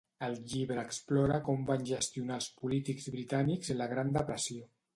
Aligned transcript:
El 0.27 0.35
llibre 0.53 0.77
explora 0.87 1.35
com 1.49 1.67
van 1.67 1.85
gestionar 1.91 2.39
els 2.41 2.49
polítics 2.63 3.07
britànics 3.17 3.73
la 3.83 3.93
Gran 3.93 4.13
depressió. 4.21 4.71